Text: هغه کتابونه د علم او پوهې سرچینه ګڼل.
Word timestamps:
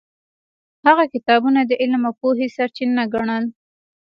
هغه 0.87 1.03
کتابونه 1.13 1.59
د 1.65 1.71
علم 1.81 2.01
او 2.09 2.13
پوهې 2.21 2.47
سرچینه 2.55 3.03
ګڼل. 3.13 3.45